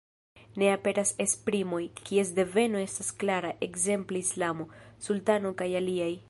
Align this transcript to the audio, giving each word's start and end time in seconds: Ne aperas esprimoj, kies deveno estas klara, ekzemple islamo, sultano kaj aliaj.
Ne 0.61 0.69
aperas 0.75 1.11
esprimoj, 1.25 1.81
kies 2.09 2.31
deveno 2.39 2.81
estas 2.85 3.11
klara, 3.25 3.53
ekzemple 3.69 4.23
islamo, 4.27 4.67
sultano 5.09 5.55
kaj 5.63 5.71
aliaj. 5.83 6.13